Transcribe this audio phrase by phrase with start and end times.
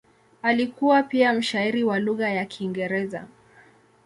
[0.41, 3.27] Alikuwa pia mshairi wa lugha ya Kiingereza.